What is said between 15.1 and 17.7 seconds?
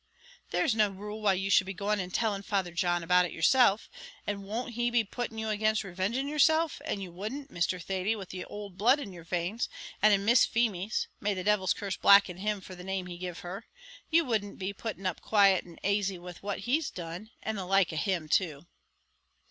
quiet and aisy with what he's done? and the